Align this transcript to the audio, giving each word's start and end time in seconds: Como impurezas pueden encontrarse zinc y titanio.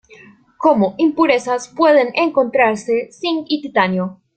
Como 0.57 0.95
impurezas 0.97 1.67
pueden 1.67 2.09
encontrarse 2.15 3.11
zinc 3.11 3.45
y 3.49 3.61
titanio. 3.61 4.19